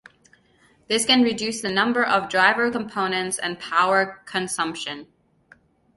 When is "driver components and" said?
2.27-3.59